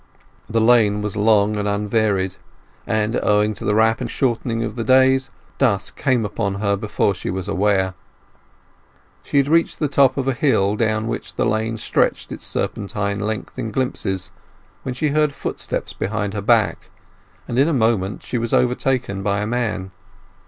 [0.49, 2.37] The lane was long and unvaried,
[2.87, 7.29] and, owing to the rapid shortening of the days, dusk came upon her before she
[7.29, 7.93] was aware.
[9.21, 13.19] She had reached the top of a hill down which the lane stretched its serpentine
[13.19, 14.31] length in glimpses,
[14.81, 16.89] when she heard footsteps behind her back,
[17.47, 19.91] and in a few moments she was overtaken by a man.